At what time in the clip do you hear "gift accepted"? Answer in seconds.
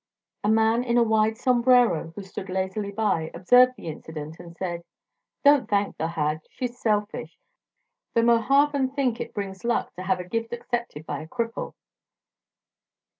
10.27-11.05